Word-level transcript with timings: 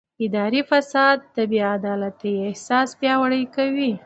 اداري 0.25 0.61
فساد 0.69 1.17
د 1.35 1.37
بې 1.51 1.59
عدالتۍ 1.75 2.35
احساس 2.49 2.89
پیاوړی 2.99 3.43
کوي 3.55 3.91